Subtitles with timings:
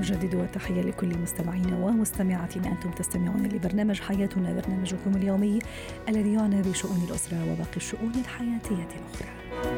[0.00, 2.68] نجدد التحية لكل مستمعينا ومستمعاتنا.
[2.72, 5.58] أنتم تستمعون لبرنامج حياتنا برنامجكم اليومي
[6.08, 9.69] الذي يعنى بشؤون الأسرة وباقي الشؤون الحياتية الأخرى.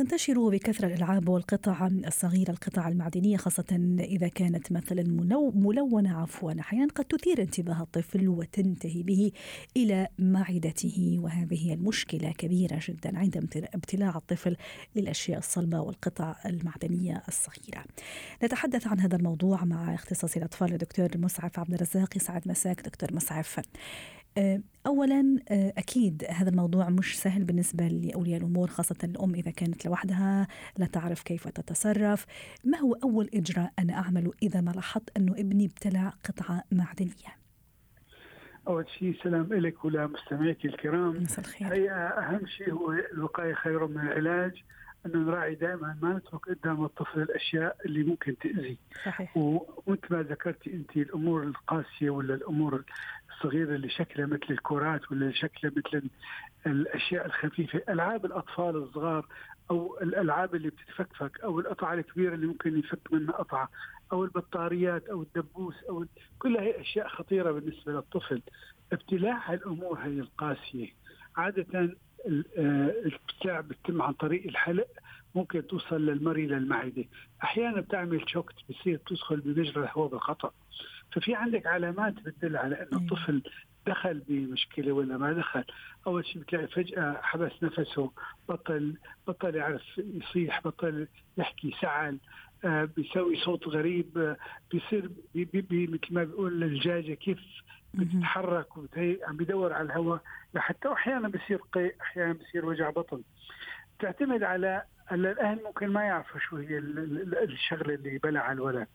[0.00, 5.02] تنتشر بكثرة الألعاب والقطع الصغيرة القطع المعدنية خاصة إذا كانت مثلا
[5.54, 6.60] ملونة عفوا.
[6.60, 9.32] أحيانا قد تثير انتباه الطفل وتنتهي به
[9.76, 13.36] إلى معدته وهذه المشكلة كبيرة جدا عند
[13.74, 14.56] ابتلاع الطفل
[14.96, 17.84] للأشياء الصلبة والقطع المعدنية الصغيرة.
[18.44, 22.16] نتحدث عن هذا الموضوع مع اختصاصي الأطفال الدكتور مسعف عبد الرزاق.
[22.16, 23.60] يسعد مساك دكتور مسعف
[24.86, 30.48] اولا آه، أكيد هذا الموضوع مش سهل بالنسبة لأولياء الأمور خاصة الأم إذا كانت لوحدها
[30.78, 32.26] لا تعرف كيف تتصرف.
[32.64, 37.40] ما هو أول إجراء أنا أعمله إذا ما لاحظت انه ابني ابتلع قطعة معدنية؟
[38.68, 41.22] أول شيء سلام لك ولمستمعيك الكرام.
[41.22, 41.72] مساء الخير.
[41.72, 44.62] هي أهم شيء هو الوقاية خير من العلاج
[45.06, 49.36] أن نراعي دائما ما نترك قدام الطفل الأشياء اللي ممكن تاذي صحيح.
[49.36, 52.84] ومثل ما ذكرتي أنت الأمور القاسية ولا الأمور
[53.40, 56.08] الصغيره اللي شكلها مثل الكرات ولا شكلها مثل
[56.66, 57.82] الأشياء الخفيفة.
[57.88, 59.26] ألعاب الأطفال الصغار
[59.70, 63.68] أو الألعاب اللي بتتفكفك أو القطعة الكبيرة اللي ممكن يفك منها قطعة
[64.12, 66.04] أو البطاريات أو الدبوس أو
[66.38, 68.42] كلها هي أشياء خطيرة بالنسبة للطفل.
[68.92, 70.88] ابتلاع الأمور هي القاسية.
[71.36, 71.94] عادة
[72.58, 74.86] الابتلاع بتتم عن طريق الحلق
[75.34, 77.04] ممكن توصل للمري للمعده
[77.42, 80.50] أحيانا بتعمل شوكت بصير تدخل بمجرى الهواء بالخطا
[81.12, 83.42] ففي عندك علامات بتدل على إنه الطفل
[83.86, 85.64] دخل بمشكلة ولا ما دخل.
[86.06, 88.10] أول شيء بتلاقي فجأة حبس نفسه
[88.48, 92.18] بطل بطل يعرف يصيح بطل يحكي سعل
[92.64, 94.36] آه بيسوي صوت غريب آه
[94.70, 97.38] بيصير بي بي بي مثل ما بيقول الدجاجه كيف
[97.94, 98.66] بتتحرك
[99.28, 100.20] عم بيدور على الهواء.
[100.56, 103.22] حتى أحيانا بصير قيء أحيانا بصير وجع بطن.
[103.98, 106.78] تعتمد على هلا الأهل ممكن ما يعرفوا شو هي
[107.42, 108.86] الشغلة اللي بلع الولد.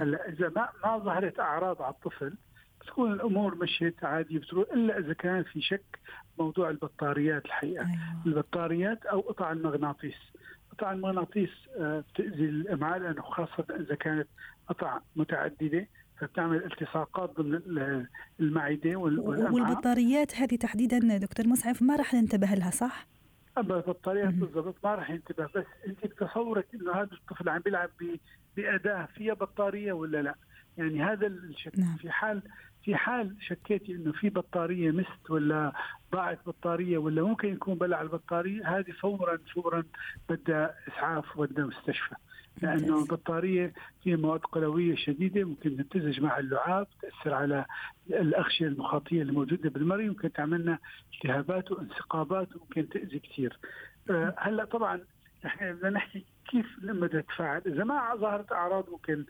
[0.00, 2.34] هلا إذا ما ما ظهرت أعراض على الطفل
[2.80, 5.98] بتكون الأمور مشيت عادي بتروح إلا إذا كان في شك
[6.38, 7.86] موضوع البطاريات الحقيقة.
[7.86, 8.26] أيوة.
[8.26, 10.14] البطاريات أو قطع المغناطيس.
[10.72, 14.28] قطع المغناطيس آه، بتأذي الامعاء لأنه خاصه إذا كانت
[14.68, 15.86] قطع متعددة
[16.20, 17.60] فبتعمل التصاقات ضمن
[18.40, 23.06] المعدة والبطاريات هذه تحديدا دكتور مسعف ما راح ننتبه لها صح؟
[23.58, 27.90] أما البطاريات بالضبط ما راح ينتبه بس أنت بتصورك إنه هذا الطفل عم بيلعب
[28.56, 30.34] بأداة فيها بطارية ولا لا؟
[30.78, 31.96] يعني هذا الشك نعم.
[31.96, 32.42] في حال
[32.84, 35.72] في حال شكيتي إنه في بطارية مست ولا
[36.12, 39.84] ضاعت بطارية ولا ممكن يكون بلع البطارية هذه فورا فورا
[40.28, 42.14] بدها إسعاف وبدها مستشفى.
[42.62, 47.64] لأنه البطارية فيها مواد قلوية شديدة ممكن تمتزج مع اللعاب تأثر على
[48.10, 50.78] الأغشية المخاطية الموجودة بالمريء ممكن تعملنا
[51.14, 53.58] التهابات وانسقابات وممكن تأذي كثير.
[54.10, 55.00] أه هلأ طبعا
[55.46, 57.62] إحنا بدنا نحكي كيف لما تتفاعل.
[57.66, 59.24] إذا ما ظهرت أعراض ممكن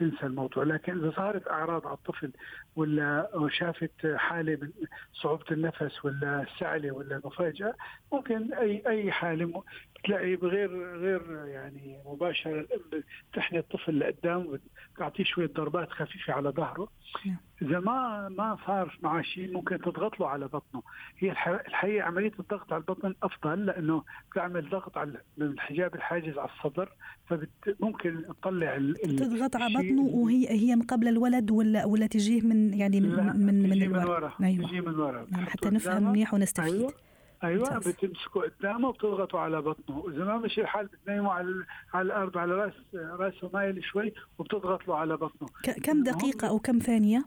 [0.00, 2.30] تنسى الموضوع لكن إذا ظهرت أعراض على الطفل
[2.76, 4.70] ولا شافت حالة من
[5.12, 7.74] صعوبة النفس ولا السعلة ولا مفاجاه
[8.12, 9.62] ممكن اي أي حالة
[10.04, 13.02] بتلاقي بغير غير يعني مباشرة الام
[13.34, 14.58] تحني الطفل لقدام
[14.96, 16.88] وتعطيه شوية ضربات خفيفة على ظهره.
[17.26, 17.36] نعم.
[17.62, 20.82] إذا ما ما صار معه شيء ممكن تضغط له على بطنه.
[21.18, 24.02] هي الحقيقة عملية الضغط على البطن أفضل لأنه
[24.32, 26.88] بتعمل ضغط على الحجاب الحاجز على الصدر
[27.26, 33.00] فممكن تطلع تضغط على بطنه وهي هي من قبل الولد ولا ولا تجيه من يعني
[33.00, 34.68] من من من, من, من ورا أيوة.
[34.68, 35.26] تجي من ورا.
[35.30, 36.74] نعم حتى نفهم منيح ونستفيد.
[36.74, 37.09] أيوة.
[37.44, 40.04] أيوه بتمسكوا قدامه وبتضغطوا على بطنه.
[40.08, 41.64] إذا ما مشي الحال بتنيموا على
[41.94, 45.48] على الأرض على رأس رأسه مايل شوي وبتضغط له على بطنه.
[45.84, 47.24] كم دقيقة أو كم ثانية؟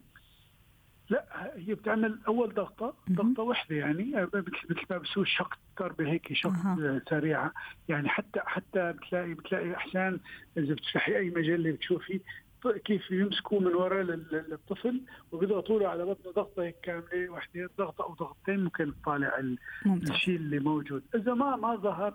[1.10, 6.34] لا هي بتعمل أول ضغطة ضغطة واحدة يعني مثل مثل ما بسوي شق ضربه هيك
[6.34, 7.02] شق أه.
[7.10, 7.54] سريعة.
[7.90, 10.20] يعني حتى حتى بتلاقي بتلاقي أحسان
[10.58, 12.20] إذا بتفتحي أي مجلة بتشوفي
[12.68, 15.02] كيف يمسكوا من وراء للطفل
[15.32, 19.40] وبيضغطوا له على بطنه ضغطة كاملة واحدة ضغطة أو ضغطتين ممكن تطالع
[19.86, 21.04] الشيء اللي موجود.
[21.16, 22.14] إذا ما ما ظهر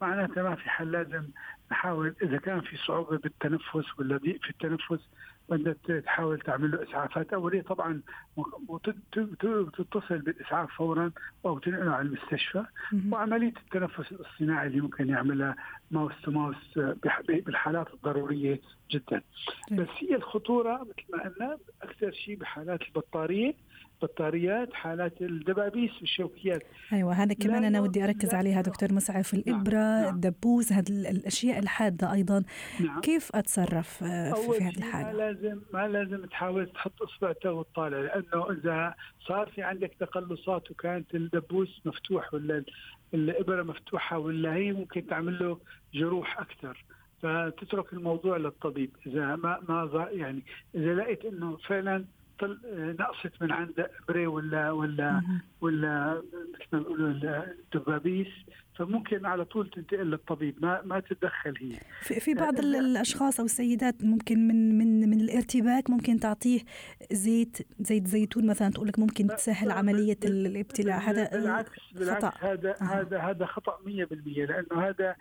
[0.00, 1.24] معناتها ما في حل لازم
[1.70, 5.08] نحاول إذا كان في صعوبة بالتنفس ولا ضيق في التنفس
[5.48, 8.00] بدها تحاول تعمل له اسعافات أولية طبعا
[8.68, 11.12] وتتصل بالإسعاف فورا
[11.46, 12.64] أو تنقله على المستشفى
[13.12, 15.56] وعملية التنفس الصناعي اللي ممكن يعملها
[15.90, 16.78] ماوس تو ماوس
[17.28, 18.60] بالحالات الضرورية
[18.90, 19.22] جدا
[19.72, 23.54] بس هي الخطورة مثل ما قلنا أكثر شيء بحالات البطارية
[24.02, 26.62] البطاريات حالات الدبابيس والشوكيات
[26.92, 30.02] أيوه هذا كمان أنا ودي أركز عليها دكتور مسعف الإبرة نعم.
[30.04, 30.14] نعم.
[30.14, 32.42] الدبوس هذه الأشياء الحادة أيضا
[32.80, 33.00] نعم.
[33.00, 35.10] كيف أتصرف في هذه الحالة؟
[35.42, 41.80] لازم ما لازم تحاول تحط إصبعته وتطالع لأنه إذا صار في عندك تقلصات وكانت الدبوس
[41.84, 42.64] مفتوح ولا
[43.14, 45.58] الإبرة مفتوحة ولا هي ممكن تعمل له
[45.94, 46.84] جروح أكثر.
[47.22, 48.90] فتترك الموضوع للطبيب.
[49.06, 50.42] إذا ما ما يعني
[50.74, 52.04] إذا لقيت إنه فعلا
[52.74, 55.22] نقصت من عند ابره ولا ولا
[55.60, 56.22] ولا
[56.54, 57.08] مثل ما بيقولوا
[57.74, 58.28] الدبابيس.
[58.78, 61.80] فممكن على طول تنتقل للطبيب ما ما تتدخل هي.
[62.02, 66.60] في, في بعض الأشخاص أو السيدات ممكن من من من الارتباك ممكن تعطيه
[67.12, 70.98] زيت زيت زيتون مثلا تقول لك ممكن تسهل عملية الابتلاع.
[70.98, 72.52] هذا بالعكس بالعكس خطأ.
[72.52, 72.84] هذا آه.
[72.84, 73.88] هذا هذا خطأ 100%
[74.26, 75.16] لأنه هذا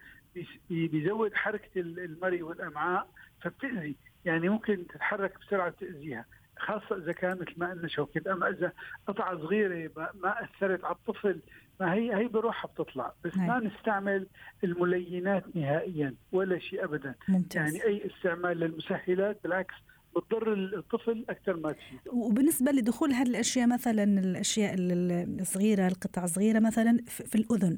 [0.69, 3.07] بيزود حركة المري والأمعاء
[3.41, 3.95] فبتأذي.
[4.25, 6.25] يعني ممكن تتحرك بسرعة تاذيها
[6.59, 8.71] خاصة إذا كان مثل ما قلنا شوكة أما إذا
[9.07, 11.39] قطعة صغيرة ما أثرت على الطفل
[11.79, 13.47] ما هي هي بروحها بتطلع بس هي.
[13.47, 14.27] ما نستعمل
[14.63, 17.75] الملينات نهائيا ولا شيء أبدا ممتاز.
[17.75, 19.75] يعني أي استعمال للمسهلات بالعكس
[20.17, 26.97] بتضر الطفل أكثر ما تفيد وبالنسبة لدخول هذه الأشياء مثلا الأشياء الصغيرة القطع الصغيرة مثلا
[27.07, 27.77] في الأذن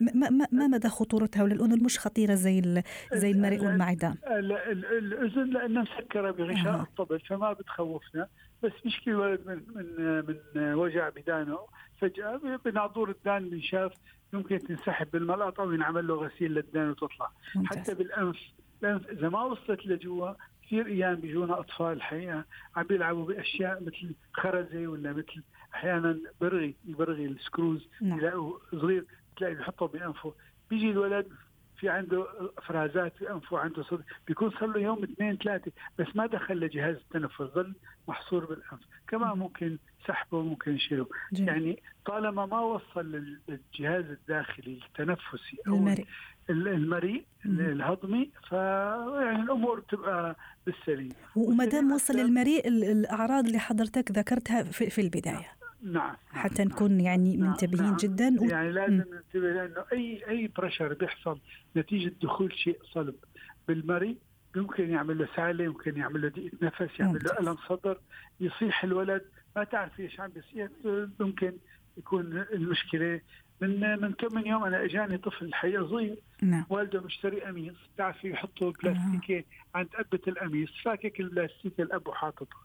[0.00, 2.82] ما ما ما مدى خطورتها ولا الأذن مش خطيرة زي
[3.12, 6.82] زي المريء والمعدة؟ الأذن لانها مسكرة بغشاء آه.
[6.82, 8.28] الطبل فما بتخوفنا
[8.62, 11.58] بس مشكلة الولد من من من وجع بدانه
[12.00, 13.92] فجأة بناظور الدان بنشاف
[14.32, 17.78] ممكن تنسحب بالملقط أو ينعمل له غسيل للدان وتطلع ممتاز.
[17.78, 18.36] حتى بالأنف
[18.82, 20.32] الأنف إذا ما وصلت لجوا
[20.62, 22.44] كثير أيام بيجونا أطفال الحقيقة
[22.76, 25.42] عم بيلعبوا بأشياء مثل خرزة ولا مثل
[25.74, 28.18] أحيانا برغي البرغي السكروز نعم.
[28.18, 29.04] يلاقوا صغير
[29.38, 30.34] تلاقي بيحطه بأنفه.
[30.70, 31.26] بيجي الولد
[31.76, 32.26] في عنده
[32.58, 36.96] إفرازات في أنفه عنده صدر بيكون صار له يوم اثنين ثلاثة بس ما دخل لجهاز
[36.96, 37.74] التنفس ظل
[38.08, 38.80] محصور بالأنف.
[39.08, 41.06] كمان ممكن سحبه ممكن يشيله.
[41.32, 46.06] يعني طالما ما وصل للجهاز الداخلي التنفسي أو المريء.
[46.50, 50.36] المريء الهضمي فيعني الأمور تبقى
[50.66, 51.12] بالسليم.
[51.36, 55.57] وما دام وصل للمريء الأعراض اللي حضرتك ذكرتها في البداية.
[55.82, 57.96] نعم حتى نكون يعني نعم منتبهين نعم.
[57.96, 58.44] جدا و...
[58.44, 61.40] يعني لازم ننتبه لأنه أي أي بريشر بيحصل
[61.76, 63.14] نتيجة دخول شيء صلب.
[63.68, 64.16] بالمري
[64.56, 67.98] ممكن يعمل له سعله ممكن يعمل له ضيقه نفس يعمل له ألم صدر
[68.40, 69.22] يصيح الولد
[69.56, 70.70] ما تعرف إيش عم بيصير
[71.20, 71.52] ممكن
[71.98, 73.20] يكون المشكلة.
[73.60, 76.66] من من كم من يوم أنا إجاني طفل الحقيقة صغير نعم.
[76.68, 82.56] والده مشتري قميص بتعرفي يحطوا بلاستيكة عند قبة القميص فاكك البلاستيك الأب وحاططه.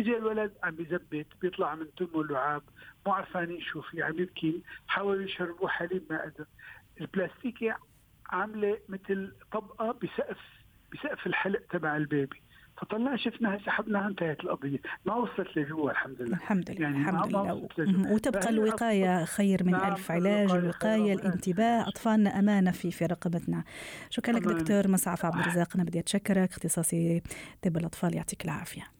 [0.00, 2.62] اجى الولد عم بيزبط بيطلع من تمه اللعاب
[3.06, 6.46] مو عرفانين شو في عم يبكي حاولوا يشربوا حليب ما قدر.
[7.00, 7.76] البلاستيكة
[8.26, 10.38] عاملة مثل طبقة بسقف
[10.92, 12.42] بسقف الحلق تبع البيبي.
[12.80, 14.78] فطلع شفناها سحبناها انتهت القضية.
[15.04, 16.36] ما وصلت لجوا الحمد لله.
[16.36, 17.68] الحمد لله يعني الحمد لله.
[18.12, 21.88] وتبقى الوقاية خير من نعم ألف علاج الوقايه الانتباه.
[21.88, 23.64] اطفالنا أمانة في في رقبتنا.
[24.10, 25.68] شكرا لك دكتور مسعف عبد الرزاق.
[25.74, 26.50] أنا بدي أتشكرك.
[26.50, 27.22] اختصاصي
[27.62, 28.97] طب الأطفال يعطيك العافية.